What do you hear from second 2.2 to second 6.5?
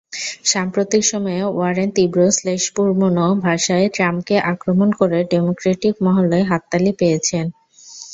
শ্লেষপূর্ণ ভাষায় ট্রাম্পকে আক্রমণ করে ডেমোক্রেটিক মহলে